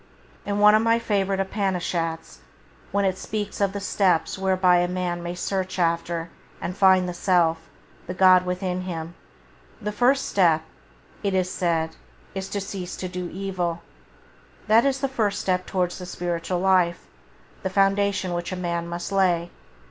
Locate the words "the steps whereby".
3.71-4.77